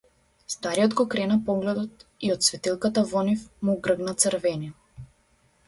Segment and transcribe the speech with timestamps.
[0.53, 5.09] Стариот го крена погледот и од светилката во нив му гргна црвенило.